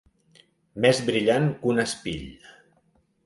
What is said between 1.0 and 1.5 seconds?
brillant